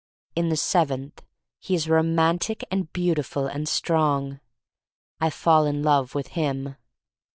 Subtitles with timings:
[0.35, 1.21] In the seventh
[1.59, 4.39] he is romantic and beautiful— and strong.
[5.19, 6.75] I fall in love with him.